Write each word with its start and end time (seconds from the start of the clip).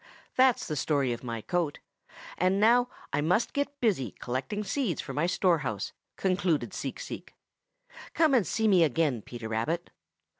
That's 0.35 0.65
the 0.67 0.75
story 0.75 1.13
of 1.13 1.23
my 1.23 1.41
coat, 1.41 1.77
and 2.35 2.59
now 2.59 2.89
I 3.13 3.21
must 3.21 3.53
get 3.53 3.79
busy 3.79 4.15
collecting 4.19 4.63
seeds 4.63 4.99
for 4.99 5.13
my 5.13 5.27
storehouse," 5.27 5.93
concluded 6.15 6.73
Seek 6.73 6.99
Seek. 6.99 7.35
"Come 8.15 8.33
and 8.33 8.47
see 8.47 8.67
me 8.67 8.83
again, 8.83 9.21
Peter 9.21 9.47
Rabbit." 9.47 9.91